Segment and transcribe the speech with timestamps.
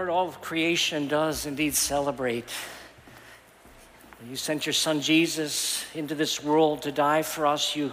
[0.00, 2.48] Lord, all of creation does indeed celebrate.
[4.30, 7.76] You sent your son Jesus into this world to die for us.
[7.76, 7.92] You,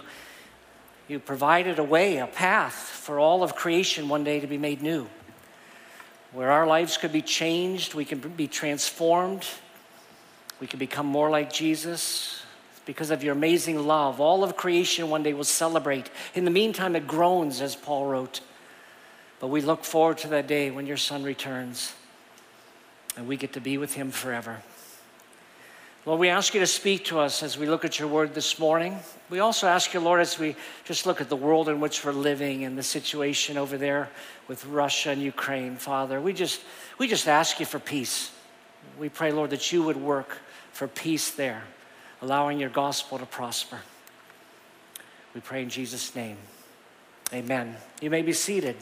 [1.09, 4.81] you provided a way, a path for all of creation one day to be made
[4.81, 5.09] new,
[6.31, 9.45] where our lives could be changed, we can be transformed,
[10.61, 12.41] we can become more like Jesus.
[12.85, 16.09] Because of your amazing love, all of creation one day will celebrate.
[16.35, 18.39] In the meantime, it groans, as Paul wrote.
[19.39, 21.93] But we look forward to that day when your son returns
[23.15, 24.61] and we get to be with him forever.
[26.05, 28.57] Lord, we ask you to speak to us as we look at your word this
[28.59, 28.97] morning.
[29.29, 32.13] We also ask you, Lord, as we just look at the world in which we're
[32.13, 34.09] living and the situation over there
[34.47, 36.61] with Russia and Ukraine, Father, we just,
[36.97, 38.31] we just ask you for peace.
[38.97, 40.37] We pray, Lord, that you would work
[40.71, 41.63] for peace there,
[42.21, 43.79] allowing your gospel to prosper.
[45.35, 46.37] We pray in Jesus' name.
[47.33, 47.75] Amen.
[48.01, 48.77] You may be seated.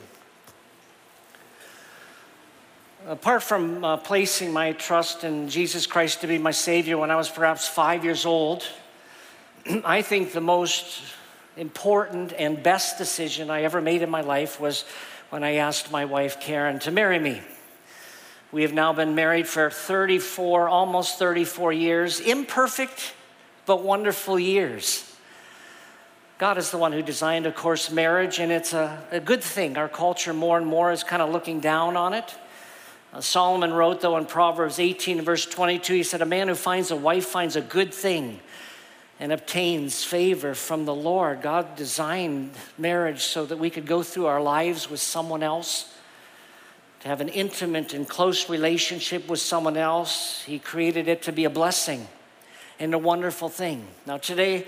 [3.08, 7.16] Apart from uh, placing my trust in Jesus Christ to be my Savior when I
[7.16, 8.66] was perhaps five years old,
[9.86, 11.03] I think the most
[11.56, 14.86] important and best decision I ever made in my life was
[15.30, 17.44] when I asked my wife, Karen, to marry me.
[18.52, 23.14] We have now been married for 34, almost 34 years, imperfect
[23.67, 25.16] but wonderful years.
[26.39, 29.78] God is the one who designed, of course, marriage, and it's a, a good thing.
[29.78, 32.36] Our culture more and more is kind of looking down on it.
[33.16, 36.91] Uh, Solomon wrote, though, in Proverbs 18, verse 22, he said, A man who finds
[36.91, 38.42] a wife finds a good thing
[39.21, 41.42] and obtains favor from the Lord.
[41.42, 45.93] God designed marriage so that we could go through our lives with someone else,
[46.99, 50.43] to have an intimate and close relationship with someone else.
[50.43, 52.09] He created it to be a blessing
[52.80, 53.87] and a wonderful thing.
[54.05, 54.65] Now, today,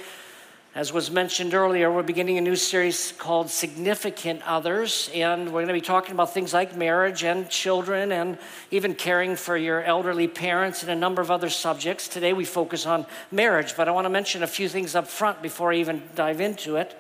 [0.78, 5.70] as was mentioned earlier, we're beginning a new series called Significant Others, and we're going
[5.70, 8.38] to be talking about things like marriage and children and
[8.70, 12.08] even caring for your elderly parents and a number of other subjects.
[12.08, 15.42] Today we focus on marriage, but I want to mention a few things up front
[15.42, 16.96] before I even dive into it.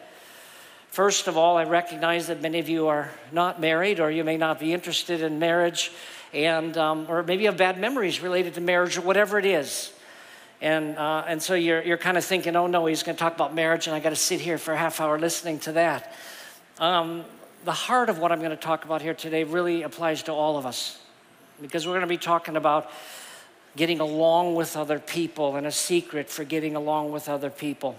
[0.89, 4.37] First of all, I recognize that many of you are not married or you may
[4.37, 5.91] not be interested in marriage,
[6.33, 9.93] and, um, or maybe you have bad memories related to marriage or whatever it is.
[10.61, 13.35] And, uh, and so you're, you're kind of thinking, oh no, he's going to talk
[13.35, 16.13] about marriage, and I got to sit here for a half hour listening to that.
[16.79, 17.25] Um,
[17.63, 20.57] the heart of what I'm going to talk about here today really applies to all
[20.57, 20.99] of us
[21.61, 22.89] because we're going to be talking about
[23.75, 27.95] getting along with other people and a secret for getting along with other people.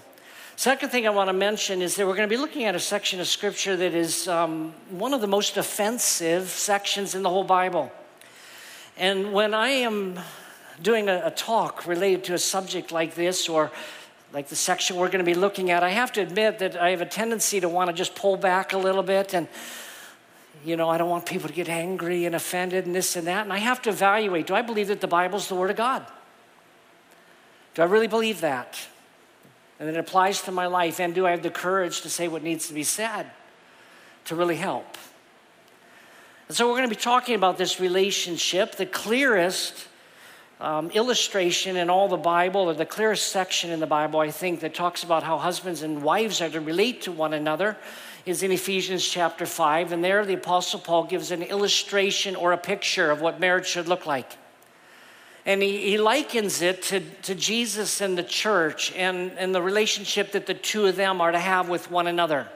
[0.56, 2.80] Second thing I want to mention is that we're going to be looking at a
[2.80, 7.44] section of scripture that is um, one of the most offensive sections in the whole
[7.44, 7.92] Bible.
[8.96, 10.18] And when I am
[10.82, 13.70] doing a, a talk related to a subject like this or
[14.32, 16.90] like the section we're going to be looking at, I have to admit that I
[16.90, 19.48] have a tendency to want to just pull back a little bit and
[20.64, 23.44] you know, I don't want people to get angry and offended and this and that.
[23.44, 26.04] And I have to evaluate do I believe that the Bible's the Word of God?
[27.74, 28.78] Do I really believe that?
[29.78, 30.98] And it applies to my life.
[30.98, 33.30] And do I have the courage to say what needs to be said
[34.24, 34.98] to really help?
[36.48, 38.74] And so we're going to be talking about this relationship.
[38.74, 39.86] The clearest
[40.60, 44.60] um, illustration in all the Bible, or the clearest section in the Bible, I think,
[44.60, 47.76] that talks about how husbands and wives are to relate to one another
[48.26, 49.92] is in Ephesians chapter 5.
[49.92, 53.88] And there, the Apostle Paul gives an illustration or a picture of what marriage should
[53.88, 54.36] look like.
[55.46, 60.32] And he, he likens it to, to Jesus and the church and, and the relationship
[60.32, 62.48] that the two of them are to have with one another.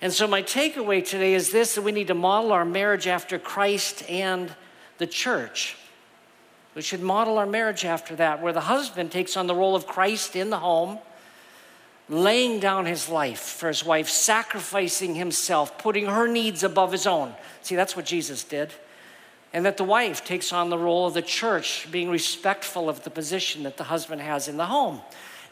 [0.00, 3.38] And so, my takeaway today is this that we need to model our marriage after
[3.38, 4.52] Christ and
[4.98, 5.76] the church.
[6.74, 9.86] We should model our marriage after that, where the husband takes on the role of
[9.86, 10.98] Christ in the home,
[12.08, 17.34] laying down his life for his wife, sacrificing himself, putting her needs above his own.
[17.62, 18.72] See, that's what Jesus did.
[19.52, 23.10] And that the wife takes on the role of the church, being respectful of the
[23.10, 25.02] position that the husband has in the home.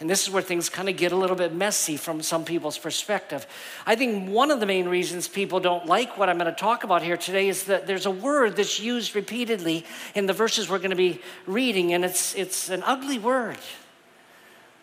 [0.00, 2.78] And this is where things kind of get a little bit messy from some people's
[2.78, 3.46] perspective.
[3.84, 6.84] I think one of the main reasons people don't like what I'm going to talk
[6.84, 10.78] about here today is that there's a word that's used repeatedly in the verses we're
[10.78, 13.58] going to be reading, and it's, it's an ugly word.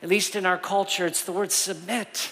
[0.04, 2.32] At least in our culture, it's the word submit.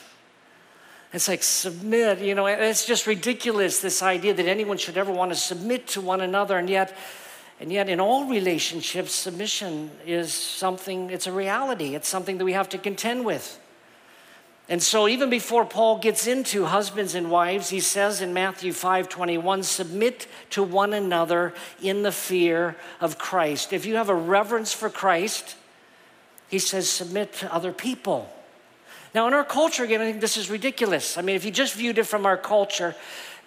[1.12, 5.32] It's like submit, you know, it's just ridiculous this idea that anyone should ever want
[5.32, 6.58] to submit to one another.
[6.58, 6.96] And yet,
[7.60, 11.96] and yet, in all relationships, submission is something, it's a reality.
[11.96, 13.60] It's something that we have to contend with.
[14.68, 19.64] And so even before Paul gets into husbands and wives, he says in Matthew 5:21,
[19.64, 23.74] submit to one another in the fear of Christ.
[23.74, 25.56] If you have a reverence for Christ,
[26.50, 28.32] he says submit to other people.
[29.14, 31.18] Now in our culture again, I think this is ridiculous.
[31.18, 32.96] I mean, if you just viewed it from our culture,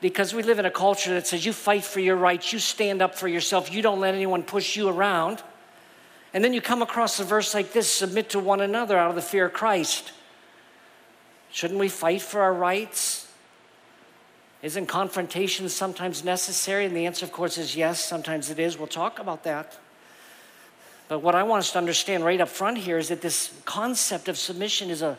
[0.00, 3.03] because we live in a culture that says you fight for your rights, you stand
[3.03, 5.43] up for yourself, you don't let anyone push you around.
[6.35, 9.17] And then you come across a verse like this submit to one another out of
[9.17, 10.12] the fear of Christ.
[11.50, 13.27] Shouldn't we fight for our rights?
[14.62, 16.85] Isn't confrontation sometimes necessary?
[16.85, 18.77] And the answer, of course, is yes, sometimes it is.
[18.77, 19.79] We'll talk about that.
[21.09, 24.29] But what I want us to understand right up front here is that this concept
[24.29, 25.17] of submission is a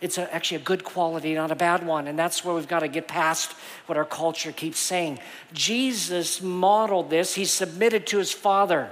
[0.00, 2.06] it's a, actually a good quality, not a bad one.
[2.06, 3.52] And that's where we've got to get past
[3.86, 5.18] what our culture keeps saying.
[5.52, 8.90] Jesus modeled this, he submitted to his Father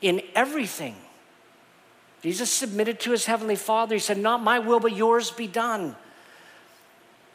[0.00, 0.96] in everything.
[2.22, 3.94] Jesus submitted to his heavenly Father.
[3.94, 5.94] He said, Not my will, but yours be done.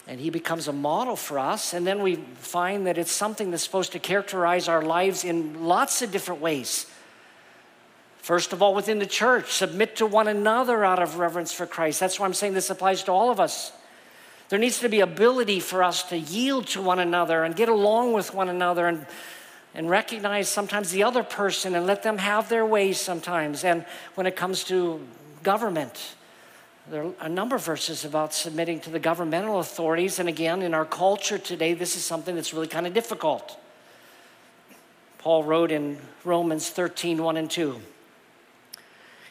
[0.07, 1.73] And he becomes a model for us.
[1.73, 6.01] And then we find that it's something that's supposed to characterize our lives in lots
[6.01, 6.87] of different ways.
[8.23, 11.99] First of all, within the church, submit to one another out of reverence for Christ.
[11.99, 13.71] That's why I'm saying this applies to all of us.
[14.49, 18.13] There needs to be ability for us to yield to one another and get along
[18.13, 19.05] with one another and
[19.75, 23.63] and recognize sometimes the other person and let them have their ways sometimes.
[23.63, 23.85] And
[24.15, 25.05] when it comes to
[25.41, 26.15] government,
[26.89, 30.19] there are a number of verses about submitting to the governmental authorities.
[30.19, 33.59] And again, in our culture today, this is something that's really kind of difficult.
[35.17, 37.81] Paul wrote in Romans 13 1 and 2.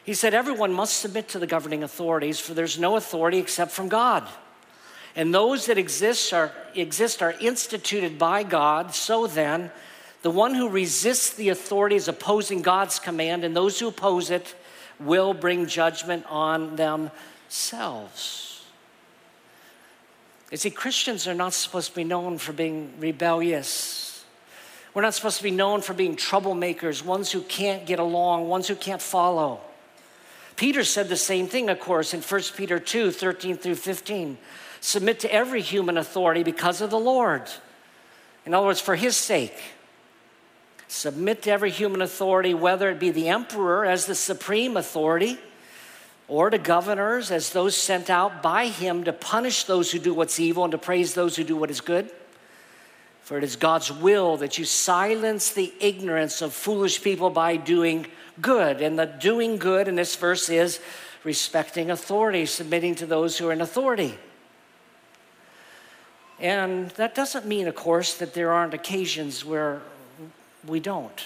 [0.03, 3.89] He said, Everyone must submit to the governing authorities, for there's no authority except from
[3.89, 4.27] God.
[5.15, 8.95] And those that exist are, exist are instituted by God.
[8.95, 9.71] So then,
[10.23, 14.55] the one who resists the authority is opposing God's command, and those who oppose it
[14.99, 18.65] will bring judgment on themselves.
[20.51, 24.23] You see, Christians are not supposed to be known for being rebellious.
[24.93, 28.67] We're not supposed to be known for being troublemakers, ones who can't get along, ones
[28.67, 29.61] who can't follow.
[30.63, 34.37] Peter said the same thing, of course, in 1 Peter 2 13 through 15.
[34.79, 37.43] Submit to every human authority because of the Lord.
[38.45, 39.61] In other words, for his sake.
[40.87, 45.37] Submit to every human authority, whether it be the emperor as the supreme authority
[46.29, 50.39] or to governors as those sent out by him to punish those who do what's
[50.39, 52.09] evil and to praise those who do what is good.
[53.23, 58.07] For it is God's will that you silence the ignorance of foolish people by doing
[58.41, 58.81] good.
[58.81, 60.79] And the doing good in this verse is
[61.23, 64.17] respecting authority, submitting to those who are in authority.
[66.39, 69.81] And that doesn't mean, of course, that there aren't occasions where
[70.65, 71.23] we don't.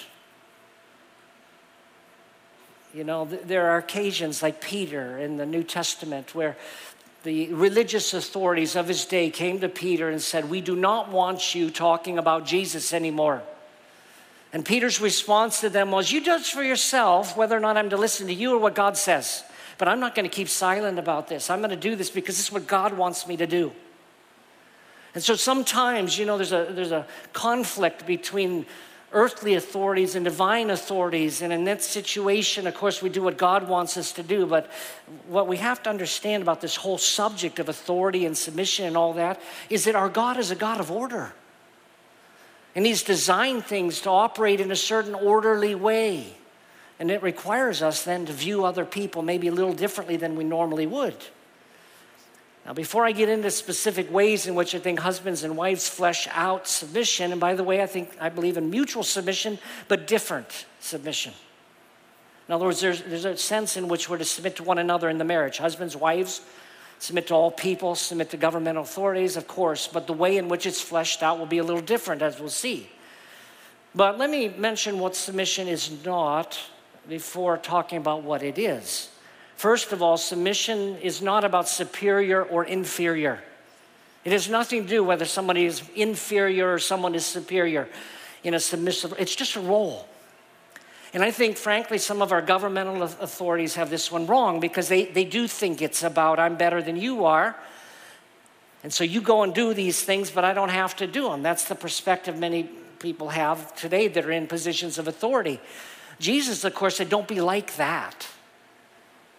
[2.93, 6.57] You know, there are occasions like Peter in the New Testament where
[7.23, 11.53] the religious authorities of his day came to Peter and said, We do not want
[11.53, 13.43] you talking about Jesus anymore.
[14.53, 17.97] And Peter's response to them was, You judge for yourself whether or not I'm to
[17.97, 19.43] listen to you or what God says.
[19.77, 21.49] But I'm not going to keep silent about this.
[21.49, 23.71] I'm going to do this because this is what God wants me to do.
[25.13, 28.65] And so sometimes, you know, there's a, there's a conflict between
[29.13, 31.41] earthly authorities and divine authorities.
[31.41, 34.45] And in that situation, of course, we do what God wants us to do.
[34.45, 34.69] But
[35.27, 39.13] what we have to understand about this whole subject of authority and submission and all
[39.13, 41.33] that is that our God is a God of order.
[42.77, 46.35] And He's designed things to operate in a certain orderly way.
[46.99, 50.43] And it requires us then to view other people maybe a little differently than we
[50.43, 51.15] normally would.
[52.67, 56.27] Now, before I get into specific ways in which I think husbands and wives flesh
[56.31, 59.57] out submission, and by the way, I think I believe in mutual submission,
[59.87, 61.33] but different submission.
[62.47, 65.09] In other words, there's, there's a sense in which we're to submit to one another
[65.09, 65.57] in the marriage.
[65.57, 66.41] Husbands, wives,
[66.99, 70.65] submit to all people, submit to governmental authorities, of course, but the way in which
[70.65, 72.89] it's fleshed out will be a little different, as we'll see.
[73.93, 76.59] But let me mention what submission is not
[77.07, 79.09] before talking about what it is.
[79.55, 83.41] First of all, submission is not about superior or inferior.
[84.23, 87.87] It has nothing to do whether somebody is inferior or someone is superior
[88.43, 90.07] in a submissive, it's just a role.
[91.13, 95.05] And I think, frankly, some of our governmental authorities have this one wrong because they,
[95.05, 97.55] they do think it's about, I'm better than you are.
[98.83, 101.43] And so you go and do these things, but I don't have to do them.
[101.43, 105.59] That's the perspective many people have today that are in positions of authority.
[106.19, 108.27] Jesus, of course, said, Don't be like that.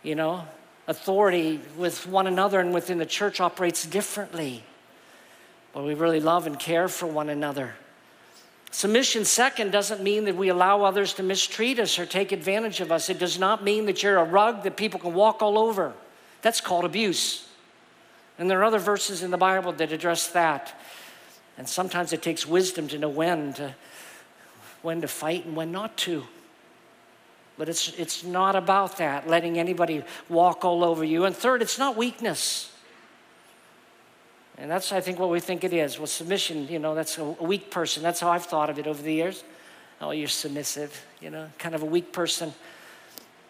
[0.02, 0.46] You know,
[0.86, 4.62] authority with one another and within the church operates differently.
[5.72, 7.74] But we really love and care for one another.
[8.70, 12.92] Submission, second, doesn't mean that we allow others to mistreat us or take advantage of
[12.92, 13.08] us.
[13.08, 15.94] It does not mean that you're a rug that people can walk all over.
[16.42, 17.48] That's called abuse.
[18.38, 20.78] And there are other verses in the Bible that address that.
[21.56, 23.74] And sometimes it takes wisdom to know when to,
[24.82, 26.24] when to fight and when not to.
[27.56, 31.24] But it's, it's not about that, letting anybody walk all over you.
[31.24, 32.72] And third, it's not weakness.
[34.60, 35.98] And that's, I think, what we think it is.
[35.98, 38.02] Well, submission, you know, that's a, weak person.
[38.02, 39.44] That's how I've thought of it over the years.
[40.00, 42.52] Oh, you're submissive, you know, kind of a weak person.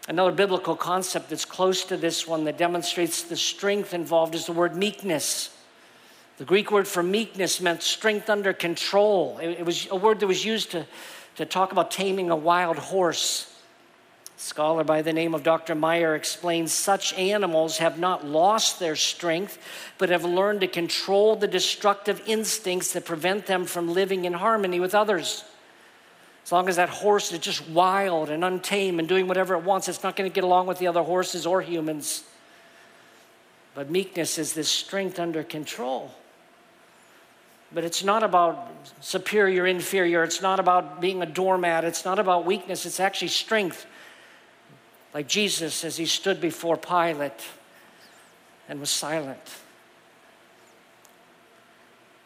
[0.06, 4.52] Another biblical concept that's close to this one that demonstrates the strength involved is the
[4.52, 5.54] word meekness.
[6.36, 9.38] The Greek word for meekness meant strength under control.
[9.38, 10.86] It, it was a word that was used to,
[11.36, 13.54] to talk about taming a wild horse.
[14.58, 15.76] Scholar by the name of Dr.
[15.76, 19.56] Meyer explains such animals have not lost their strength,
[19.98, 24.80] but have learned to control the destructive instincts that prevent them from living in harmony
[24.80, 25.44] with others.
[26.44, 29.88] As long as that horse is just wild and untamed and doing whatever it wants,
[29.88, 32.24] it's not going to get along with the other horses or humans.
[33.76, 36.10] But meekness is this strength under control.
[37.72, 40.24] But it's not about superior, inferior.
[40.24, 41.84] It's not about being a doormat.
[41.84, 42.86] It's not about weakness.
[42.86, 43.86] It's actually strength.
[45.14, 47.32] Like Jesus as he stood before Pilate
[48.68, 49.40] and was silent.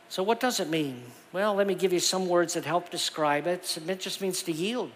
[0.09, 1.03] So, what does it mean?
[1.33, 3.65] Well, let me give you some words that help describe it.
[3.65, 4.91] Submit just means to yield.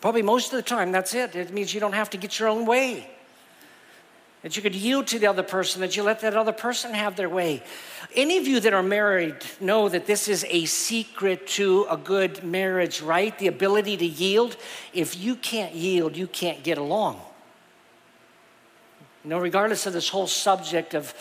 [0.00, 1.34] Probably most of the time, that's it.
[1.34, 3.10] It means you don't have to get your own way.
[4.42, 7.16] That you could yield to the other person, that you let that other person have
[7.16, 7.62] their way.
[8.14, 12.42] Any of you that are married know that this is a secret to a good
[12.42, 13.38] marriage, right?
[13.38, 14.56] The ability to yield.
[14.94, 17.20] If you can't yield, you can't get along.
[19.24, 21.14] You know, regardless of this whole subject of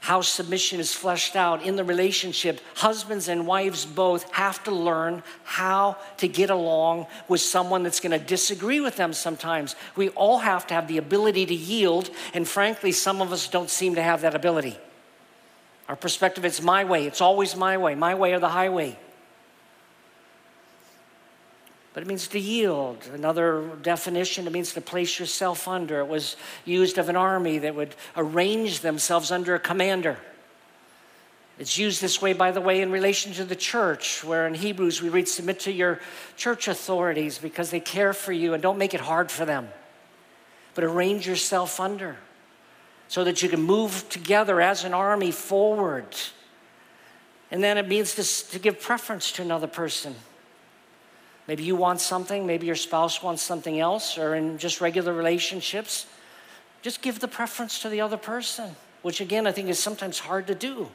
[0.00, 5.22] how submission is fleshed out in the relationship, husbands and wives both have to learn
[5.44, 9.76] how to get along with someone that's going to disagree with them sometimes.
[9.96, 13.70] We all have to have the ability to yield, and frankly, some of us don't
[13.70, 14.76] seem to have that ability.
[15.88, 18.98] Our perspective, it's my way, it's always my way, my way or the highway
[21.94, 23.08] but it means to yield.
[23.14, 26.00] Another definition, it means to place yourself under.
[26.00, 30.18] It was used of an army that would arrange themselves under a commander.
[31.56, 35.00] It's used this way, by the way, in relation to the church, where in Hebrews
[35.00, 36.00] we read, Submit to your
[36.36, 39.68] church authorities because they care for you and don't make it hard for them,
[40.74, 42.16] but arrange yourself under
[43.14, 46.16] so that you can move together as an army forward.
[47.52, 50.16] And then it means to, to give preference to another person.
[51.46, 56.06] Maybe you want something, maybe your spouse wants something else, or in just regular relationships.
[56.82, 60.48] Just give the preference to the other person, which again, I think is sometimes hard
[60.48, 60.88] to do.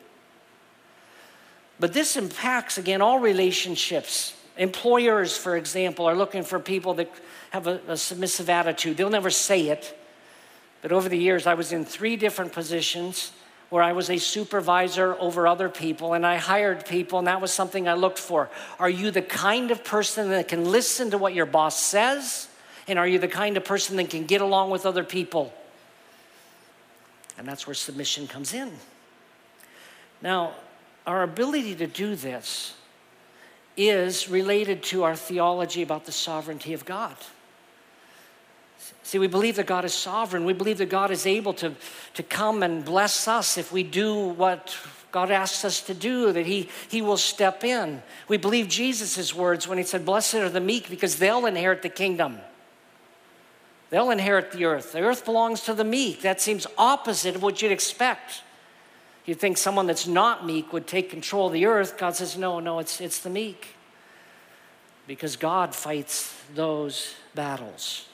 [1.80, 4.36] But this impacts, again, all relationships.
[4.58, 7.10] Employers, for example, are looking for people that
[7.52, 8.98] have a, a submissive attitude.
[8.98, 9.98] They'll never say it,
[10.82, 13.32] but over the years, I was in three different positions
[13.70, 17.52] where I was a supervisor over other people and I hired people, and that was
[17.52, 18.50] something I looked for.
[18.80, 22.48] Are you the kind of person that can listen to what your boss says?
[22.88, 25.54] And are you the kind of person that can get along with other people?
[27.38, 28.72] And that's where submission comes in.
[30.22, 30.54] Now,
[31.06, 32.74] our ability to do this
[33.78, 37.16] is related to our theology about the sovereignty of God.
[39.04, 40.46] See, we believe that God is sovereign.
[40.46, 41.74] We believe that God is able to,
[42.14, 44.78] to come and bless us if we do what
[45.12, 48.04] God asks us to do, that he, he will step in.
[48.28, 51.90] We believe Jesus' words when he said, Blessed are the meek because they'll inherit the
[51.90, 52.38] kingdom.
[53.90, 54.92] They'll inherit the earth.
[54.92, 56.22] The earth belongs to the meek.
[56.22, 58.44] That seems opposite of what you'd expect.
[59.26, 61.98] You'd think someone that's not meek would take control of the earth.
[61.98, 63.76] God says, No, no, it's, it's the meek.
[65.08, 68.09] Because God fights those battles.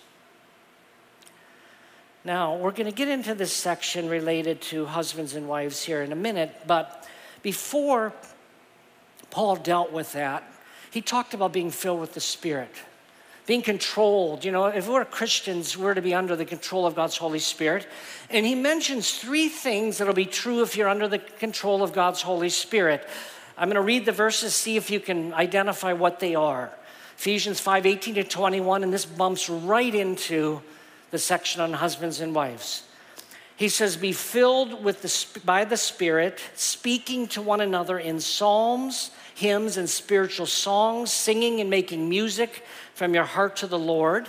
[2.26, 6.12] Now, we're going to get into this section related to husbands and wives here in
[6.12, 7.08] a minute, but
[7.44, 8.14] before
[9.30, 10.44] Paul dealt with that,
[10.90, 12.72] he talked about being filled with the Spirit,
[13.46, 14.44] being controlled.
[14.44, 17.88] You know, if we're Christians, we're to be under the control of God's Holy Spirit.
[18.32, 22.24] And he mentions three things that'll be true if you're under the control of God's
[22.24, 23.08] Holy Spirit.
[23.56, 26.72] I'm going to read the verses, see if you can identify what they are.
[27.18, 30.64] Ephesians 5 18 to 21, and this bumps right into
[31.12, 32.84] the section on husbands and wives.
[33.58, 39.12] He says, Be filled with the, by the Spirit, speaking to one another in psalms,
[39.34, 44.28] hymns, and spiritual songs, singing and making music from your heart to the Lord,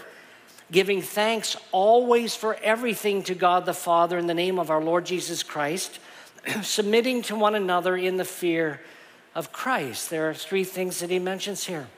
[0.71, 5.06] giving thanks always for everything to God the Father in the name of our Lord
[5.06, 5.99] Jesus Christ,
[6.62, 8.80] submitting to one another in the fear
[9.35, 10.11] of Christ.
[10.11, 11.88] There are three things that he mentions here.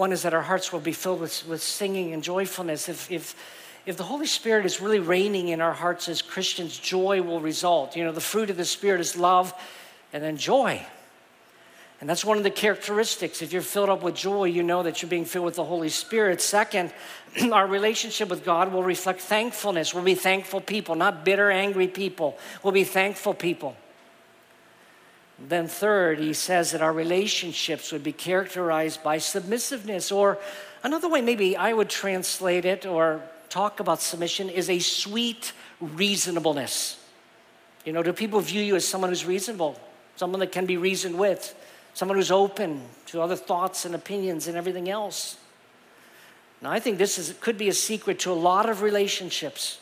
[0.00, 2.88] One is that our hearts will be filled with, with singing and joyfulness.
[2.88, 3.36] If, if,
[3.84, 7.96] if the Holy Spirit is really reigning in our hearts as Christians, joy will result.
[7.96, 9.52] You know, the fruit of the Spirit is love
[10.14, 10.86] and then joy.
[12.00, 13.42] And that's one of the characteristics.
[13.42, 15.90] If you're filled up with joy, you know that you're being filled with the Holy
[15.90, 16.40] Spirit.
[16.40, 16.94] Second,
[17.52, 19.92] our relationship with God will reflect thankfulness.
[19.92, 22.38] We'll be thankful people, not bitter, angry people.
[22.62, 23.76] We'll be thankful people.
[25.48, 30.38] Then, third, he says that our relationships would be characterized by submissiveness, or
[30.82, 37.02] another way, maybe I would translate it or talk about submission, is a sweet reasonableness.
[37.84, 39.80] You know, do people view you as someone who's reasonable,
[40.16, 41.54] someone that can be reasoned with?
[41.94, 45.36] someone who's open to other thoughts and opinions and everything else.
[46.62, 49.79] Now, I think this is, could be a secret to a lot of relationships.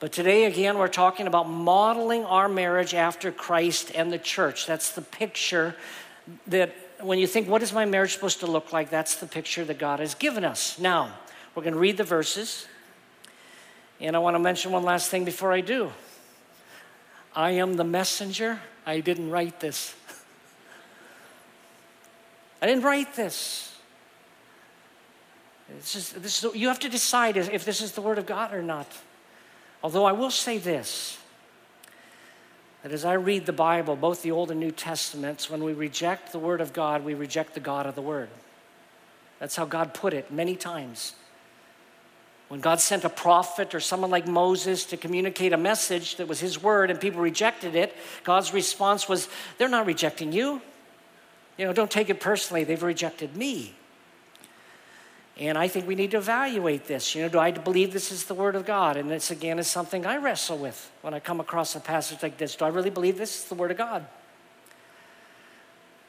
[0.00, 4.66] But today, again, we're talking about modeling our marriage after Christ and the church.
[4.66, 5.76] That's the picture
[6.48, 8.90] that when you think, what is my marriage supposed to look like?
[8.90, 10.78] That's the picture that God has given us.
[10.78, 11.12] Now,
[11.54, 12.66] we're going to read the verses.
[14.00, 15.92] And I want to mention one last thing before I do.
[17.34, 18.60] I am the messenger.
[18.86, 19.94] I didn't write this.
[22.62, 23.74] I didn't write this.
[25.68, 28.52] This is, this is, you have to decide if this is the Word of God
[28.52, 28.86] or not.
[29.84, 31.18] Although I will say this
[32.82, 36.32] that as I read the Bible, both the Old and New Testaments, when we reject
[36.32, 38.28] the Word of God, we reject the God of the Word.
[39.38, 41.14] That's how God put it many times.
[42.48, 46.40] When God sent a prophet or someone like Moses to communicate a message that was
[46.40, 50.60] his word and people rejected it, God's response was, They're not rejecting you,
[51.58, 53.74] you know, don't take it personally, they've rejected me.
[55.36, 57.14] And I think we need to evaluate this.
[57.14, 58.96] You know, do I believe this is the Word of God?
[58.96, 62.38] And this, again, is something I wrestle with when I come across a passage like
[62.38, 62.54] this.
[62.54, 64.06] Do I really believe this is the Word of God?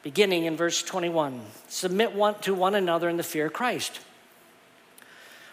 [0.04, 3.98] Beginning in verse 21 Submit one to one another in the fear of Christ.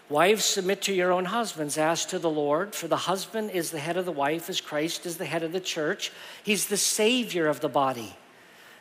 [0.08, 3.78] Wives, submit to your own husbands as to the Lord, for the husband is the
[3.78, 6.12] head of the wife, as Christ is the head of the church.
[6.44, 8.14] He's the Savior of the body.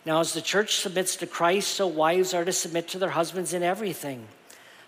[0.06, 3.54] Now, as the church submits to Christ, so wives are to submit to their husbands
[3.54, 4.28] in everything.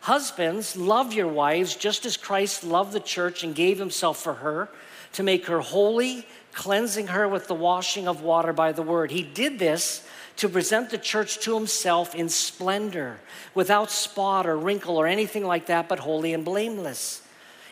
[0.06, 4.70] Husbands, love your wives just as Christ loved the church and gave himself for her
[5.14, 9.10] to make her holy, cleansing her with the washing of water by the word.
[9.10, 13.20] He did this to present the church to himself in splendor,
[13.56, 17.24] without spot or wrinkle or anything like that, but holy and blameless.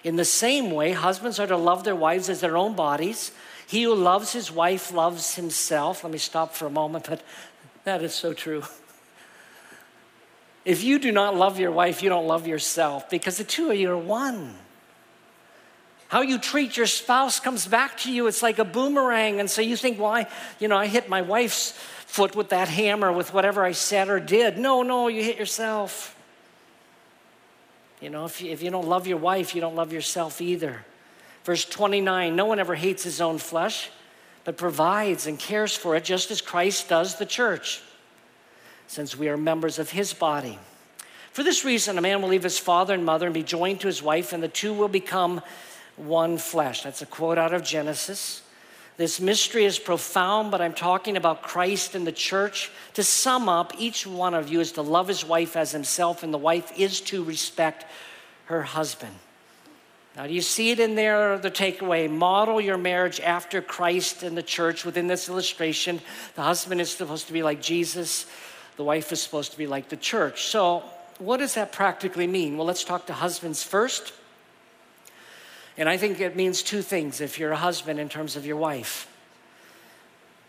[0.04, 3.32] In the same way, husbands are to love their wives as their own bodies.
[3.67, 6.04] He who loves his wife loves himself.
[6.04, 7.22] Let me stop for a moment, but
[7.84, 8.63] that is so true.
[10.65, 13.78] If you do not love your wife, you don't love yourself because the two of
[13.78, 14.56] you are one.
[16.08, 18.28] How you treat your spouse comes back to you.
[18.28, 19.39] It's like a boomerang.
[19.39, 20.26] And so you think, well,
[20.60, 24.19] you know, I hit my wife's foot with that hammer with whatever I said or
[24.19, 24.60] did.
[24.60, 26.15] No, no, you hit yourself.
[27.99, 30.86] You know, if you, if you don't love your wife, you don't love yourself either.
[31.43, 33.89] Verse 29 No one ever hates his own flesh,
[34.43, 37.82] but provides and cares for it just as Christ does the church,
[38.88, 40.60] since we are members of his body.
[41.32, 43.88] For this reason, a man will leave his father and mother and be joined to
[43.88, 45.41] his wife, and the two will become
[45.96, 46.84] one flesh.
[46.84, 48.41] That's a quote out of Genesis.
[48.96, 52.69] This mystery is profound, but I'm talking about Christ and the church.
[52.93, 56.32] To sum up, each one of you is to love his wife as himself, and
[56.32, 57.86] the wife is to respect
[58.46, 59.15] her husband.
[60.15, 62.08] Now, do you see it in there, the takeaway?
[62.08, 64.86] Model your marriage after Christ and the church.
[64.86, 66.00] Within this illustration,
[66.36, 68.28] the husband is supposed to be like Jesus,
[68.77, 70.45] the wife is supposed to be like the church.
[70.45, 70.83] So,
[71.19, 72.57] what does that practically mean?
[72.57, 74.13] Well, let's talk to husbands first.
[75.77, 78.57] And I think it means two things if you're a husband in terms of your
[78.57, 79.07] wife.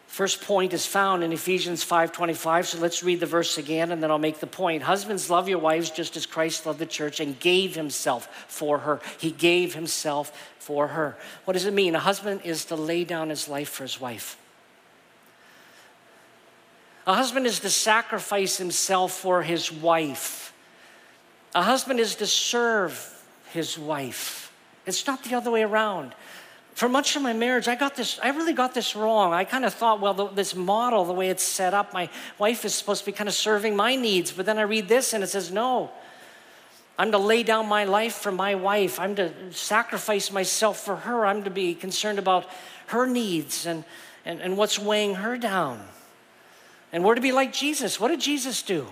[0.06, 2.68] First point is found in Ephesians 5:25.
[2.68, 4.84] So let's read the verse again and then I'll make the point.
[4.84, 9.00] Husbands love your wives just as Christ loved the church and gave himself for her.
[9.18, 11.16] He gave himself for her.
[11.46, 11.96] What does it mean?
[11.96, 14.36] A husband is to lay down his life for his wife.
[17.06, 20.54] A husband is to sacrifice himself for his wife.
[21.54, 24.52] A husband is to serve his wife.
[24.86, 26.14] It's not the other way around
[26.74, 29.32] for much of my marriage, I got this, I really got this wrong.
[29.32, 32.64] I kind of thought, well, the, this model, the way it's set up, my wife
[32.64, 34.32] is supposed to be kind of serving my needs.
[34.32, 35.90] But then I read this and it says, no,
[36.98, 38.98] I'm to lay down my life for my wife.
[38.98, 41.24] I'm to sacrifice myself for her.
[41.24, 42.46] I'm to be concerned about
[42.88, 43.84] her needs and,
[44.24, 45.80] and, and what's weighing her down.
[46.94, 47.98] And we're to be like Jesus.
[47.98, 48.86] What did Jesus do?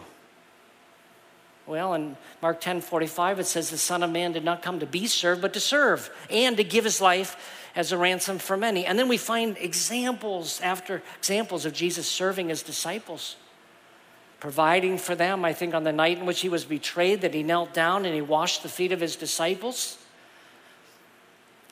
[1.68, 4.86] Well, in Mark 10 45, it says, The Son of Man did not come to
[4.86, 8.84] be served, but to serve and to give his life as a ransom for many.
[8.84, 13.36] And then we find examples after examples of Jesus serving his disciples,
[14.40, 15.44] providing for them.
[15.44, 18.16] I think on the night in which he was betrayed, that he knelt down and
[18.16, 19.96] he washed the feet of his disciples.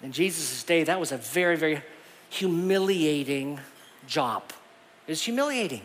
[0.01, 1.83] In Jesus' day, that was a very, very
[2.29, 3.59] humiliating
[4.07, 4.45] job.
[5.09, 5.83] It was humiliating.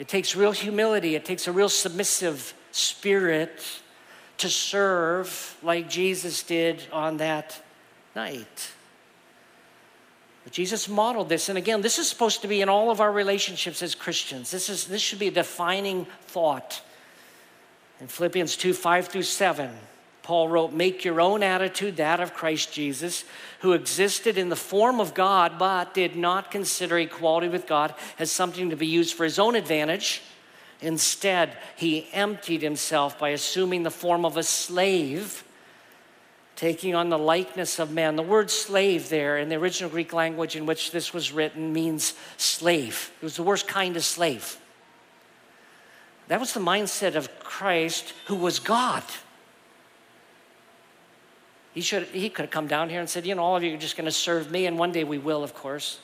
[0.00, 3.62] It takes real humility, it takes a real submissive spirit
[4.38, 7.60] to serve like Jesus did on that
[8.16, 8.72] night.
[10.42, 13.12] But Jesus modeled this, and again, this is supposed to be in all of our
[13.12, 14.50] relationships as Christians.
[14.50, 16.80] This, is, this should be a defining thought.
[18.00, 19.68] In Philippians 2 5 through 7,
[20.30, 23.24] Paul wrote, Make your own attitude that of Christ Jesus,
[23.62, 28.30] who existed in the form of God, but did not consider equality with God as
[28.30, 30.22] something to be used for his own advantage.
[30.80, 35.42] Instead, he emptied himself by assuming the form of a slave,
[36.54, 38.14] taking on the likeness of man.
[38.14, 42.14] The word slave there in the original Greek language in which this was written means
[42.36, 43.10] slave.
[43.20, 44.60] It was the worst kind of slave.
[46.28, 49.02] That was the mindset of Christ, who was God.
[51.80, 53.72] He, should, he could have come down here and said, You know, all of you
[53.72, 55.98] are just going to serve me, and one day we will, of course.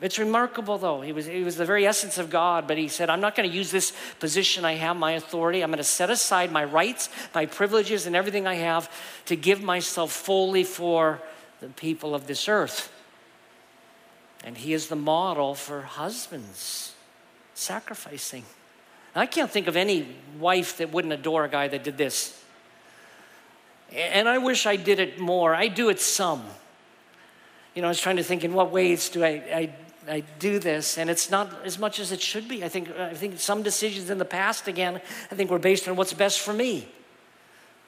[0.00, 1.02] It's remarkable, though.
[1.02, 3.46] He was, he was the very essence of God, but he said, I'm not going
[3.50, 5.60] to use this position I have, my authority.
[5.60, 8.90] I'm going to set aside my rights, my privileges, and everything I have
[9.26, 11.20] to give myself fully for
[11.60, 12.90] the people of this earth.
[14.42, 16.94] And he is the model for husbands
[17.52, 18.46] sacrificing.
[19.14, 22.42] I can't think of any wife that wouldn't adore a guy that did this.
[23.94, 25.54] And I wish I did it more.
[25.54, 26.44] I do it some.
[27.74, 29.74] You know, I was trying to think in what ways do I, I,
[30.08, 32.64] I do this, and it's not as much as it should be.
[32.64, 35.96] I think, I think some decisions in the past, again, I think were based on
[35.96, 36.88] what's best for me.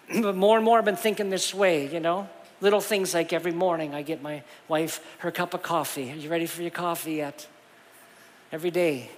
[0.22, 2.28] But more and more, I've been thinking this way, you know?
[2.60, 6.10] Little things like every morning, I get my wife her cup of coffee.
[6.10, 7.46] Are you ready for your coffee yet?
[8.52, 9.10] Every day.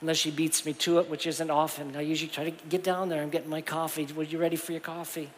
[0.00, 1.96] Unless she beats me to it, which isn't often.
[1.96, 4.06] I usually try to get down there I'm getting my coffee.
[4.16, 5.30] Are you ready for your coffee?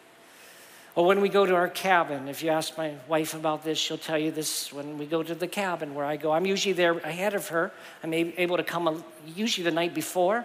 [0.99, 3.99] Or when we go to our cabin, if you ask my wife about this, she'll
[3.99, 6.33] tell you this when we go to the cabin where I go.
[6.33, 7.71] I'm usually there ahead of her.
[8.03, 10.45] I'm able to come usually the night before.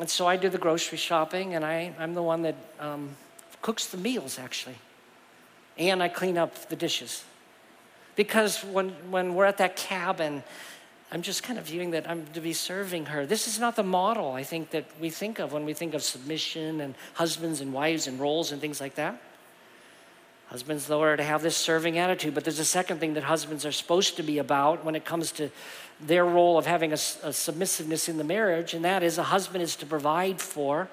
[0.00, 3.10] And so I do the grocery shopping, and I, I'm the one that um,
[3.60, 4.74] cooks the meals, actually.
[5.78, 7.22] And I clean up the dishes.
[8.16, 10.42] Because when, when we're at that cabin,
[11.12, 13.26] I'm just kind of viewing that I'm to be serving her.
[13.26, 16.02] This is not the model I think that we think of when we think of
[16.02, 19.20] submission and husbands and wives and roles and things like that.
[20.48, 23.66] Husbands, though, are to have this serving attitude, but there's a second thing that husbands
[23.66, 25.50] are supposed to be about when it comes to
[26.00, 29.62] their role of having a, a submissiveness in the marriage, and that is a husband
[29.62, 30.88] is to provide for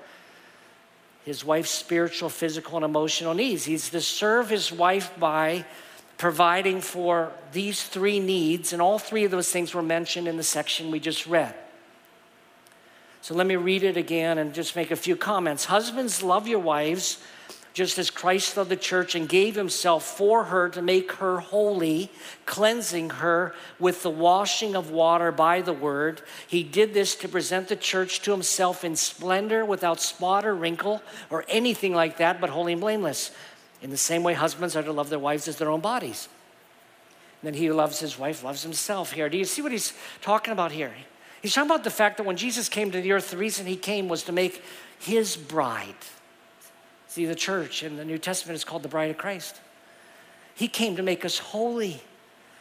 [1.24, 3.66] his wife's spiritual, physical, and emotional needs.
[3.66, 5.66] He's to serve his wife by
[6.20, 10.44] providing for these three needs, and all three of those things were mentioned in the
[10.44, 11.56] section we just read.
[13.22, 15.66] So let me read it again and just make a few comments.
[15.66, 17.24] Husbands, love your wives
[17.74, 22.12] just as Christ loved the church and gave himself for her to make her holy,
[22.46, 26.22] cleansing her with the washing of water by the word.
[26.48, 31.02] He did this to present the church to himself in splendor, without spot or wrinkle
[31.30, 33.32] or anything like that, but holy and blameless.
[33.82, 36.28] In the same way, husbands are to love their wives as their own bodies.
[37.42, 39.30] And then he who loves his wife loves himself here.
[39.30, 40.94] Do you see what he's talking about here?
[41.42, 43.78] He's talking about the fact that when Jesus came to the earth, the reason he
[43.78, 44.62] came was to make
[45.00, 45.96] his bride.
[47.08, 49.60] See, the church in the New Testament is called the bride of Christ.
[50.54, 52.02] He came to make us holy.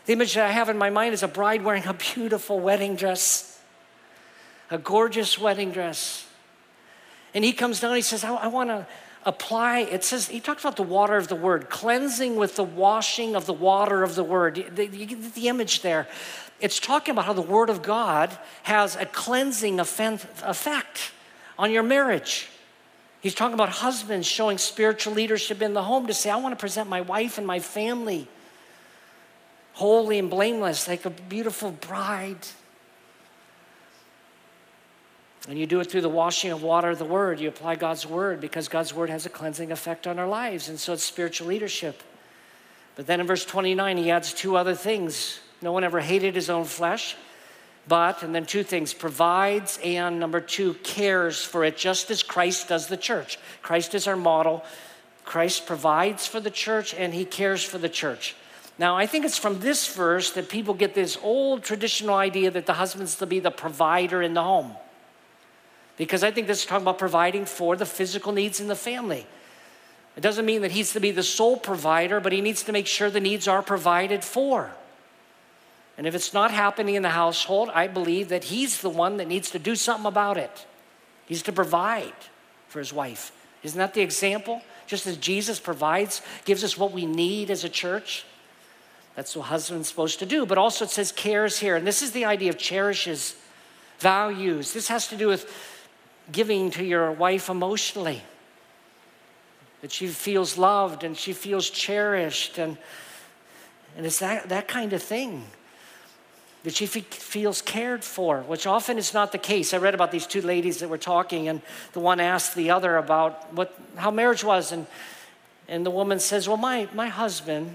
[0.06, 2.94] The image that I have in my mind is a bride wearing a beautiful wedding
[2.94, 3.60] dress,
[4.70, 6.26] a gorgeous wedding dress.
[7.34, 8.86] And he comes down, he says, I, I want to
[9.28, 13.36] apply, it says, he talks about the water of the word, cleansing with the washing
[13.36, 14.56] of the water of the word.
[14.56, 16.08] You get the image there.
[16.58, 21.12] It's talking about how the word of God has a cleansing effect
[21.56, 22.48] on your marriage.
[23.20, 26.60] He's talking about husbands showing spiritual leadership in the home to say, I want to
[26.60, 28.26] present my wife and my family
[29.74, 32.48] holy and blameless, like a beautiful bride.
[35.48, 37.40] And you do it through the washing of water of the word.
[37.40, 40.68] You apply God's word because God's word has a cleansing effect on our lives.
[40.68, 42.02] And so it's spiritual leadership.
[42.96, 45.40] But then in verse 29, he adds two other things.
[45.62, 47.16] No one ever hated his own flesh,
[47.88, 52.68] but, and then two things, provides, and number two, cares for it, just as Christ
[52.68, 53.38] does the church.
[53.62, 54.64] Christ is our model.
[55.24, 58.36] Christ provides for the church and he cares for the church.
[58.78, 62.66] Now, I think it's from this verse that people get this old traditional idea that
[62.66, 64.72] the husband's to be the provider in the home.
[65.98, 69.26] Because I think this is talking about providing for the physical needs in the family.
[70.16, 72.86] It doesn't mean that he's to be the sole provider, but he needs to make
[72.86, 74.72] sure the needs are provided for.
[75.96, 79.26] And if it's not happening in the household, I believe that he's the one that
[79.26, 80.66] needs to do something about it.
[81.26, 82.14] He's to provide
[82.68, 83.32] for his wife.
[83.64, 84.62] Isn't that the example?
[84.86, 88.24] Just as Jesus provides, gives us what we need as a church.
[89.16, 90.46] That's what husband's supposed to do.
[90.46, 91.74] But also it says cares here.
[91.74, 93.34] And this is the idea of cherishes,
[93.98, 94.72] values.
[94.72, 95.52] This has to do with
[96.32, 98.22] giving to your wife emotionally.
[99.80, 102.58] That she feels loved and she feels cherished.
[102.58, 102.76] And,
[103.96, 105.44] and it's that, that kind of thing
[106.64, 109.72] that she feels cared for, which often is not the case.
[109.72, 111.62] I read about these two ladies that were talking, and
[111.92, 114.86] the one asked the other about what, how marriage was, and,
[115.68, 117.74] and the woman says, Well, my, my husband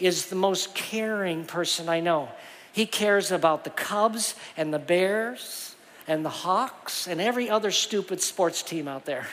[0.00, 2.28] is the most caring person I know.
[2.72, 5.69] He cares about the Cubs and the Bears
[6.10, 9.28] and the Hawks and every other stupid sports team out there.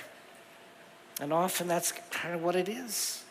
[1.20, 3.24] And often that's kind of what it is.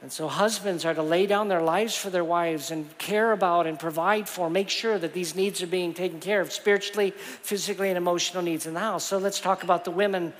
[0.00, 3.66] And so, husbands are to lay down their lives for their wives and care about
[3.66, 7.88] and provide for, make sure that these needs are being taken care of spiritually, physically,
[7.88, 9.04] and emotional needs in the house.
[9.04, 10.32] So, let's talk about the women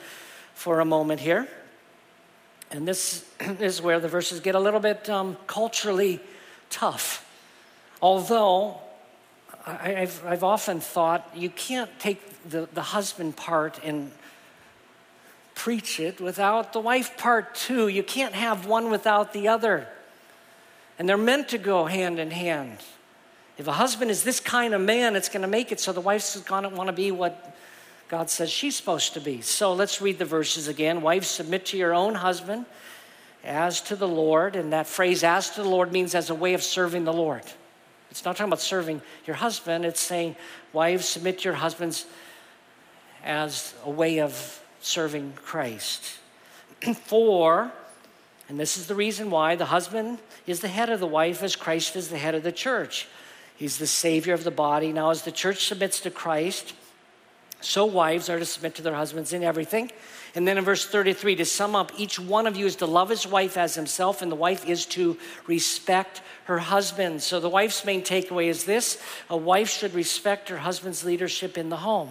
[0.55, 1.49] for a moment here.
[2.71, 6.21] And this is where the verses get a little bit um, culturally
[6.71, 7.29] tough.
[8.01, 8.81] Although,
[9.67, 14.11] I've, I've often thought you can't take the, the husband part and
[15.55, 17.89] preach it without the wife part too.
[17.89, 19.87] You can't have one without the other.
[20.99, 22.79] And they're meant to go hand in hand.
[23.59, 26.01] If a husband is this kind of man, it's going to make it so the
[26.01, 27.57] wife's going to want to be what
[28.09, 29.41] God says she's supposed to be.
[29.41, 31.03] So let's read the verses again.
[31.03, 32.67] Wives, submit to your own husband
[33.45, 34.57] as to the Lord.
[34.57, 37.43] And that phrase, as to the Lord, means as a way of serving the Lord.
[38.13, 40.37] It's not talking about serving your husband, it's saying,
[40.75, 42.05] wives, submit to your husbands
[43.25, 46.19] as a way of serving Christ.
[47.07, 47.73] For,
[48.51, 51.57] and this is the reason why, the husband is the head of the wife as
[51.57, 53.09] Christ is the head of the church.
[53.57, 54.93] He's the Savior of the body.
[54.93, 56.75] Now, as the church submits to Christ,
[57.65, 59.91] so wives are to submit to their husbands in everything.
[60.35, 63.11] And then in verse 33, to sum up, each one of you is to love
[63.11, 67.23] his wife as himself, and the wife is to respect her husband.
[67.23, 71.69] So the wife's main takeaway is this a wife should respect her husband's leadership in
[71.69, 72.11] the home.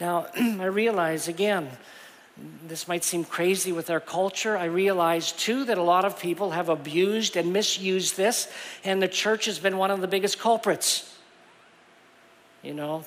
[0.00, 1.68] Now, I realize again,
[2.66, 4.56] this might seem crazy with our culture.
[4.56, 8.52] I realize too that a lot of people have abused and misused this,
[8.84, 11.14] and the church has been one of the biggest culprits.
[12.62, 13.04] You know,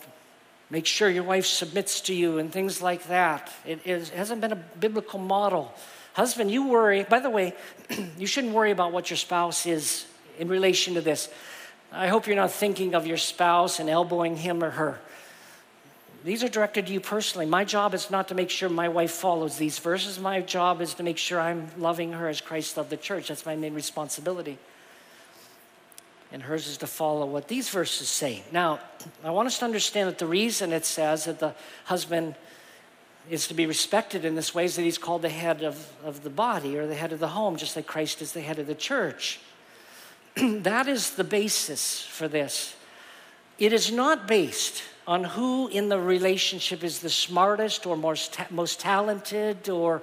[0.69, 3.51] make sure your wife submits to you and things like that.
[3.65, 5.73] It, is, it hasn't been a biblical model.
[6.13, 7.53] Husband, you worry, by the way,
[8.17, 10.05] you shouldn't worry about what your spouse is
[10.38, 11.29] in relation to this.
[11.91, 14.99] I hope you're not thinking of your spouse and elbowing him or her.
[16.23, 17.45] These are directed to you personally.
[17.45, 20.19] My job is not to make sure my wife follows these verses.
[20.19, 23.29] My job is to make sure I'm loving her as Christ loved the church.
[23.29, 24.58] That's my main responsibility.
[26.32, 28.44] And hers is to follow what these verses say.
[28.52, 28.80] Now,
[29.24, 32.36] I want us to understand that the reason it says that the husband
[33.30, 36.24] is to be respected in this way is that he's called the head of, of
[36.24, 38.68] the body or the head of the home, just like Christ is the head of
[38.68, 39.39] the church.
[40.36, 42.76] that is the basis for this.
[43.58, 48.80] It is not based on who in the relationship is the smartest or most, most
[48.80, 50.02] talented or,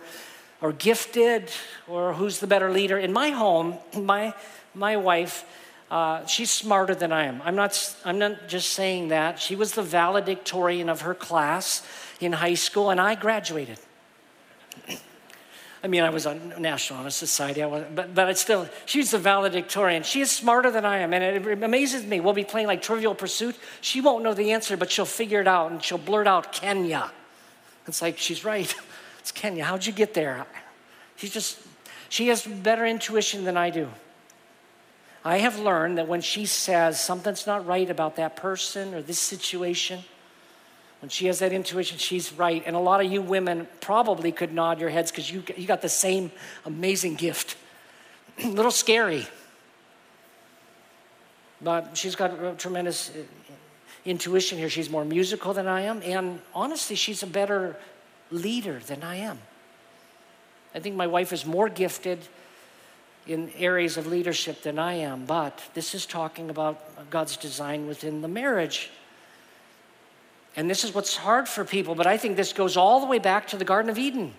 [0.60, 1.50] or gifted
[1.88, 2.98] or who's the better leader.
[2.98, 4.34] In my home, my,
[4.74, 5.44] my wife,
[5.90, 7.40] uh, she's smarter than I am.
[7.44, 9.38] I'm not, I'm not just saying that.
[9.38, 11.86] She was the valedictorian of her class
[12.20, 13.78] in high school, and I graduated.
[15.84, 19.12] I mean, I was on National Honor Society, I was, but, but it's still, she's
[19.12, 20.02] the valedictorian.
[20.02, 22.18] She is smarter than I am, and it amazes me.
[22.18, 23.54] We'll be playing like Trivial Pursuit.
[23.82, 27.12] She won't know the answer, but she'll figure it out, and she'll blurt out Kenya.
[27.86, 28.74] It's like, she's right.
[29.20, 29.64] It's Kenya.
[29.64, 30.46] How'd you get there?
[31.16, 31.58] She's just,
[32.08, 33.88] she has better intuition than I do.
[35.26, 39.18] I have learned that when she says something's not right about that person or this
[39.18, 40.04] situation,
[41.00, 42.62] when she has that intuition, she's right.
[42.64, 45.82] And a lot of you women probably could nod your heads because you, you got
[45.82, 46.30] the same
[46.64, 47.56] amazing gift.
[48.38, 49.26] a little scary.
[51.60, 53.24] But she's got tremendous uh,
[54.04, 54.68] intuition here.
[54.68, 56.02] She's more musical than I am.
[56.04, 57.74] And honestly, she's a better
[58.30, 59.40] leader than I am.
[60.72, 62.20] I think my wife is more gifted
[63.26, 65.24] in areas of leadership than I am.
[65.24, 68.90] But this is talking about God's design within the marriage.
[70.54, 73.18] And this is what's hard for people, but I think this goes all the way
[73.18, 74.32] back to the Garden of Eden.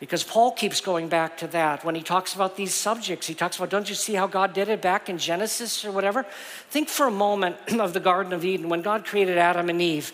[0.00, 3.28] Because Paul keeps going back to that when he talks about these subjects.
[3.28, 6.26] He talks about, don't you see how God did it back in Genesis or whatever?
[6.70, 10.12] Think for a moment of the Garden of Eden when God created Adam and Eve.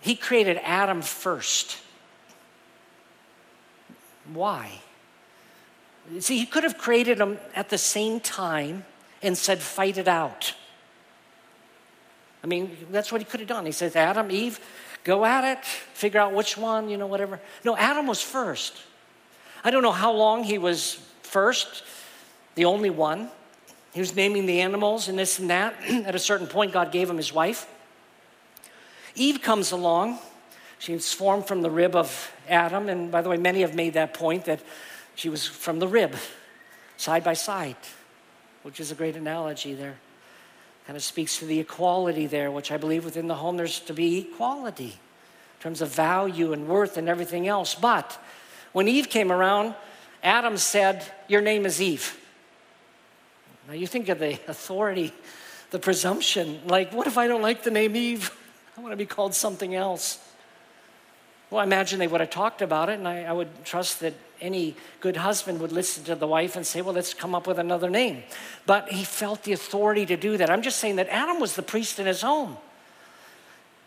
[0.00, 1.78] He created Adam first.
[4.32, 4.80] Why?
[6.20, 8.84] See, he could have created them at the same time
[9.22, 10.54] and said, fight it out.
[12.44, 13.66] I mean, that's what he could have done.
[13.66, 14.60] He says, Adam, Eve,
[15.02, 17.40] go at it, figure out which one, you know, whatever.
[17.64, 18.76] No, Adam was first.
[19.64, 21.82] I don't know how long he was first,
[22.54, 23.30] the only one.
[23.92, 25.74] He was naming the animals and this and that.
[25.90, 27.66] At a certain point, God gave him his wife.
[29.16, 30.18] Eve comes along.
[30.78, 32.88] She's formed from the rib of Adam.
[32.88, 34.60] And by the way, many have made that point that
[35.16, 36.14] she was from the rib,
[36.96, 37.76] side by side,
[38.62, 39.96] which is a great analogy there.
[40.86, 43.92] Kind of speaks to the equality there, which I believe within the home there's to
[43.92, 47.74] be equality in terms of value and worth and everything else.
[47.74, 48.22] But
[48.72, 49.74] when Eve came around,
[50.22, 52.20] Adam said, Your name is Eve.
[53.66, 55.12] Now you think of the authority,
[55.70, 56.60] the presumption.
[56.66, 58.30] Like, what if I don't like the name Eve?
[58.76, 60.18] I want to be called something else.
[61.50, 64.14] Well, I imagine they would have talked about it, and I, I, would trust that
[64.40, 67.58] any good husband would listen to the wife and say, Well, let's come up with
[67.58, 68.24] another name.
[68.66, 70.50] But he felt the authority to do that.
[70.50, 72.56] I'm just saying that Adam was the priest in his home.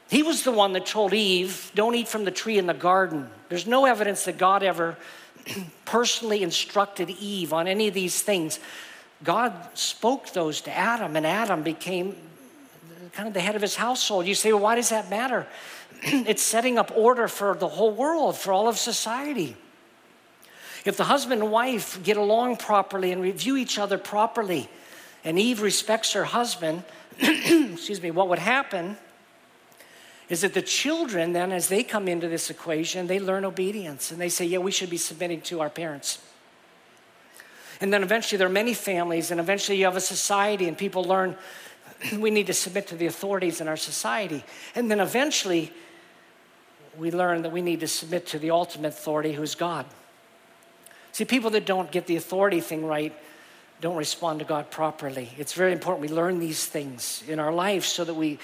[0.10, 3.30] He was the one that told Eve, Don't eat from the tree in the garden.
[3.50, 4.98] There's no evidence that God ever
[5.86, 8.60] personally instructed Eve on any of these things.
[9.24, 12.16] God spoke those to Adam, and Adam became
[13.14, 14.26] kind of the head of his household.
[14.26, 15.46] You say, well, why does that matter?
[16.04, 19.56] it's setting up order for the whole world, for all of society.
[20.86, 24.70] If the husband and wife get along properly and review each other properly,
[25.24, 26.84] and Eve respects her husband,
[27.20, 28.98] excuse me, what would happen
[30.30, 34.22] is that the children, then, as they come into this equation, they learn obedience and
[34.22, 36.20] they say, Yeah, we should be submitting to our parents.
[37.82, 41.04] And then eventually there are many families, and eventually you have a society, and people
[41.04, 41.36] learn
[42.18, 44.44] we need to submit to the authorities in our society.
[44.76, 45.74] And then eventually
[47.00, 49.86] we learn that we need to submit to the ultimate authority, who's God.
[51.12, 53.14] See, people that don't get the authority thing right
[53.82, 55.30] don't respond to God properly.
[55.38, 58.38] It's very important we learn these things in our life so that we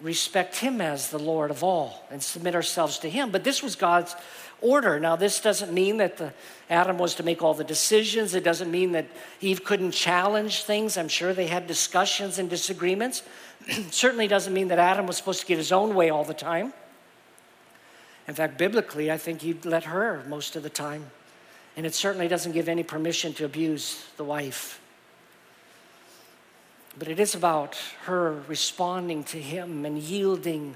[0.00, 3.30] respect Him as the Lord of all and submit ourselves to Him.
[3.30, 4.16] But this was God's
[4.60, 4.98] order.
[4.98, 6.32] Now, this doesn't mean that the,
[6.68, 8.34] Adam was to make all the decisions.
[8.34, 9.06] It doesn't mean that
[9.40, 10.96] Eve couldn't challenge things.
[10.96, 13.22] I'm sure they had discussions and disagreements.
[13.90, 16.72] Certainly doesn't mean that Adam was supposed to get his own way all the time.
[18.28, 21.10] In fact, biblically, I think he'd let her most of the time.
[21.76, 24.80] And it certainly doesn't give any permission to abuse the wife.
[26.98, 30.74] But it is about her responding to him and yielding.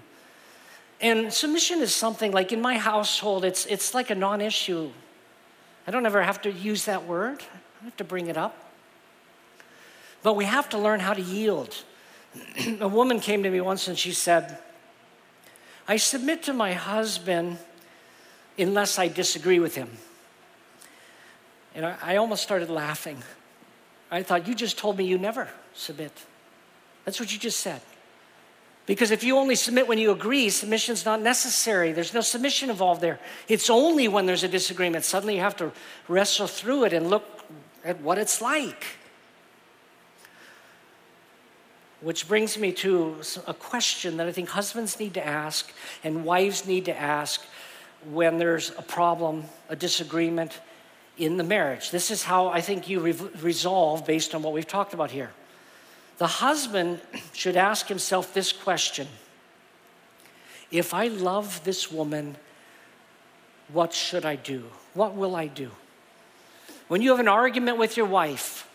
[1.00, 4.90] And submission is something like in my household, it's, it's like a non issue.
[5.86, 8.56] I don't ever have to use that word, I don't have to bring it up.
[10.22, 11.76] But we have to learn how to yield.
[12.80, 14.58] a woman came to me once and she said,
[15.88, 17.58] I submit to my husband
[18.58, 19.90] unless I disagree with him.
[21.74, 23.22] And I, I almost started laughing.
[24.10, 26.12] I thought, You just told me you never submit.
[27.04, 27.80] That's what you just said.
[28.86, 31.92] Because if you only submit when you agree, submission's not necessary.
[31.92, 33.18] There's no submission involved there.
[33.48, 35.04] It's only when there's a disagreement.
[35.04, 35.72] Suddenly you have to
[36.06, 37.24] wrestle through it and look
[37.84, 38.86] at what it's like.
[42.00, 45.72] Which brings me to a question that I think husbands need to ask
[46.04, 47.44] and wives need to ask
[48.10, 50.60] when there's a problem, a disagreement
[51.18, 51.90] in the marriage.
[51.90, 55.30] This is how I think you re- resolve based on what we've talked about here.
[56.18, 57.00] The husband
[57.32, 59.08] should ask himself this question
[60.70, 62.36] If I love this woman,
[63.72, 64.64] what should I do?
[64.94, 65.70] What will I do?
[66.88, 68.65] When you have an argument with your wife,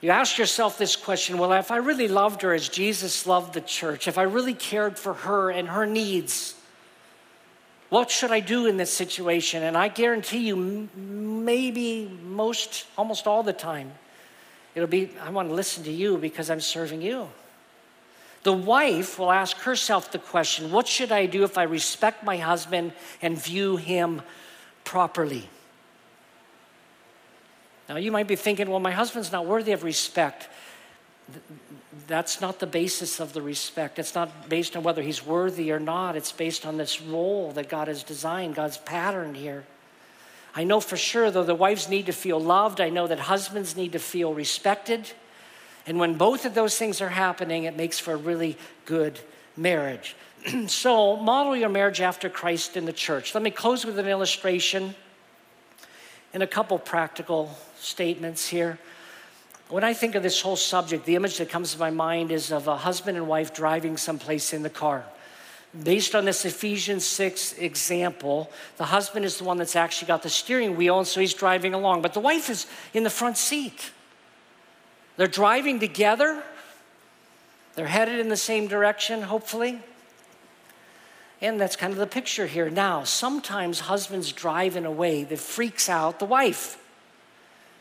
[0.00, 3.60] you ask yourself this question Well, if I really loved her as Jesus loved the
[3.60, 6.54] church, if I really cared for her and her needs,
[7.88, 9.62] what should I do in this situation?
[9.62, 13.92] And I guarantee you, maybe most, almost all the time,
[14.78, 17.28] It'll be, I want to listen to you because I'm serving you.
[18.44, 22.36] The wife will ask herself the question what should I do if I respect my
[22.36, 24.22] husband and view him
[24.84, 25.48] properly?
[27.88, 30.48] Now, you might be thinking, well, my husband's not worthy of respect.
[32.06, 33.98] That's not the basis of the respect.
[33.98, 36.16] It's not based on whether he's worthy or not.
[36.16, 39.64] It's based on this role that God has designed, God's pattern here.
[40.54, 42.80] I know for sure, though, the wives need to feel loved.
[42.80, 45.12] I know that husbands need to feel respected.
[45.86, 49.18] And when both of those things are happening, it makes for a really good
[49.56, 50.16] marriage.
[50.66, 53.34] so, model your marriage after Christ in the church.
[53.34, 54.94] Let me close with an illustration.
[56.38, 58.78] And a couple practical statements here.
[59.70, 62.52] When I think of this whole subject, the image that comes to my mind is
[62.52, 65.04] of a husband and wife driving someplace in the car.
[65.82, 70.30] Based on this Ephesians 6 example, the husband is the one that's actually got the
[70.30, 73.90] steering wheel, and so he's driving along, but the wife is in the front seat.
[75.16, 76.40] They're driving together,
[77.74, 79.80] they're headed in the same direction, hopefully.
[81.40, 82.68] And that's kind of the picture here.
[82.68, 86.82] Now, sometimes husbands drive in a way that freaks out the wife.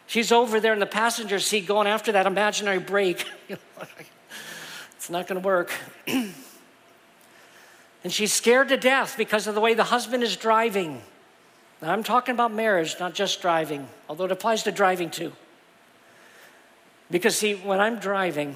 [0.06, 3.26] She's over there in the passenger seat going after that imaginary brake.
[4.96, 5.72] it's not going to work.
[6.08, 6.34] and
[8.08, 11.02] she's scared to death because of the way the husband is driving.
[11.82, 15.34] Now, I'm talking about marriage, not just driving, although it applies to driving too.
[17.10, 18.56] Because, see, when I'm driving,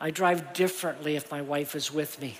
[0.00, 2.38] I drive differently if my wife is with me.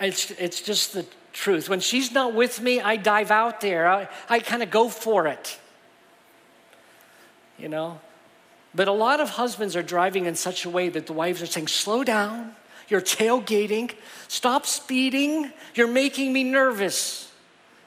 [0.00, 1.68] It's, it's just the truth.
[1.68, 3.88] When she's not with me, I dive out there.
[3.88, 5.58] I, I kind of go for it.
[7.58, 8.00] You know?
[8.74, 11.46] But a lot of husbands are driving in such a way that the wives are
[11.46, 12.54] saying, slow down,
[12.88, 13.92] you're tailgating,
[14.28, 17.30] stop speeding, you're making me nervous.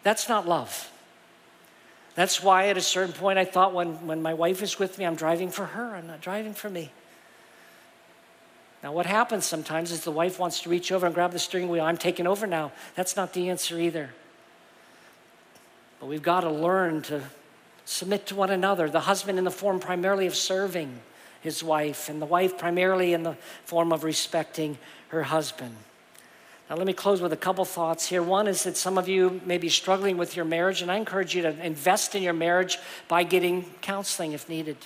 [0.04, 0.92] That's not love.
[2.16, 5.06] That's why at a certain point I thought when, when my wife is with me,
[5.06, 6.92] I'm driving for her, I'm not driving for me.
[8.84, 11.70] Now, what happens sometimes is the wife wants to reach over and grab the steering
[11.70, 11.86] wheel.
[11.86, 12.74] I'm taking over now.
[12.96, 14.10] That's not the answer either.
[16.02, 17.24] But we've got to learn to
[17.86, 18.90] submit to one another.
[18.90, 21.00] The husband in the form primarily of serving
[21.40, 24.78] his wife, and the wife primarily in the form of respecting
[25.10, 25.76] her husband.
[26.70, 28.24] Now, let me close with a couple thoughts here.
[28.24, 31.36] One is that some of you may be struggling with your marriage, and I encourage
[31.36, 34.78] you to invest in your marriage by getting counseling if needed.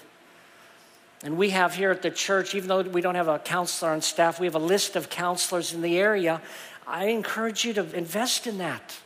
[1.23, 4.01] And we have here at the church, even though we don't have a counselor on
[4.01, 6.41] staff, we have a list of counselors in the area.
[6.85, 8.97] I encourage you to invest in that.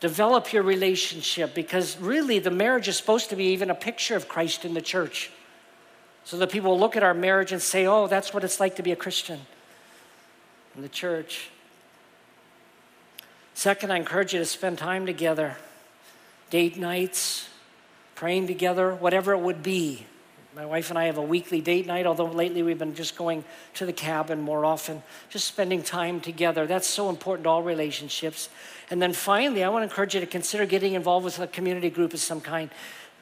[0.00, 4.28] Develop your relationship because really the marriage is supposed to be even a picture of
[4.28, 5.30] Christ in the church.
[6.24, 8.82] So that people look at our marriage and say, oh, that's what it's like to
[8.82, 9.40] be a Christian
[10.74, 11.50] in the church.
[13.54, 15.56] Second, I encourage you to spend time together,
[16.50, 17.48] date nights,
[18.14, 20.04] praying together, whatever it would be.
[20.56, 23.44] My wife and I have a weekly date night, although lately we've been just going
[23.74, 26.66] to the cabin more often, just spending time together.
[26.66, 28.48] That's so important to all relationships.
[28.88, 31.90] And then finally, I want to encourage you to consider getting involved with a community
[31.90, 32.70] group of some kind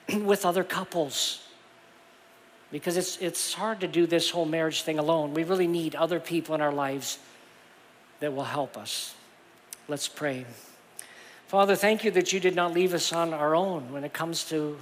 [0.23, 1.45] with other couples.
[2.71, 5.35] Because it's, it's hard to do this whole marriage thing alone.
[5.35, 7.19] We really need other people in our lives
[8.21, 9.13] that will help us.
[9.89, 10.47] Let's pray.
[11.49, 14.45] Father, thank you that you did not leave us on our own when it comes
[14.51, 14.79] to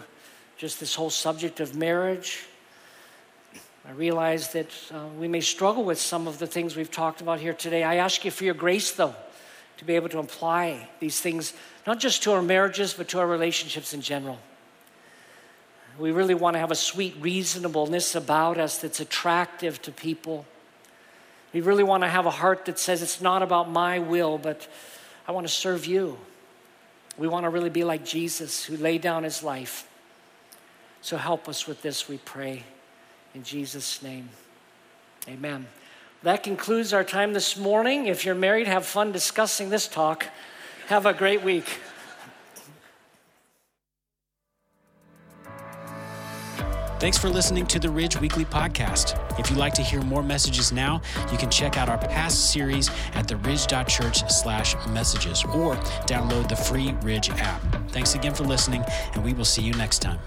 [0.63, 2.45] just this whole subject of marriage.
[3.85, 7.41] I realize that uh, we may struggle with some of the things we've talked about
[7.41, 7.83] here today.
[7.83, 9.17] I ask you for your grace, though,
[9.79, 11.53] to be able to apply these things,
[11.85, 14.39] not just to our marriages, but to our relationships in general.
[15.99, 20.47] We really want to have a sweet reasonableness about us that's attractive to people.
[21.53, 24.69] We really want to have a heart that says it's not about my will, but
[25.27, 26.19] I want to serve you.
[27.19, 29.89] We want to really be like Jesus, who laid down his life
[31.03, 32.63] so help us with this, we pray.
[33.35, 34.29] In Jesus' name,
[35.29, 35.67] amen.
[36.23, 38.07] That concludes our time this morning.
[38.07, 40.29] If you're married, have fun discussing this talk.
[40.87, 41.81] Have a great week.
[47.03, 49.19] Thanks for listening to the Ridge Weekly Podcast.
[49.37, 52.91] If you'd like to hear more messages now, you can check out our past series
[53.15, 55.75] at theridge.church slash messages or
[56.07, 57.61] download the free Ridge app.
[57.91, 58.85] Thanks again for listening,
[59.15, 60.21] and we will see you next time.